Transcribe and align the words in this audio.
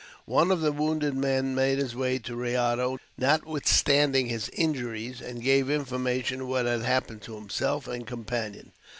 One 0.25 0.49
of 0.49 0.61
the 0.61 0.71
wounded 0.71 1.13
men 1.13 1.53
made 1.53 1.77
his 1.77 1.95
way 1.95 2.17
to 2.17 2.35
Rayado, 2.35 2.97
notwithstanding 3.19 4.25
his 4.29 4.49
injuries, 4.49 5.21
and 5.21 5.43
gave 5.43 5.69
information 5.69 6.41
of 6.41 6.47
what 6.47 6.65
had 6.65 6.81
happened 6.81 7.21
to 7.21 7.35
himself 7.35 7.87
and 7.87 8.07
companion. 8.07 8.71